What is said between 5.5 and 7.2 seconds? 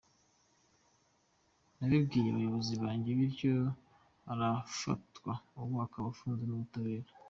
ubu akaba afunzwe n’ubutabera.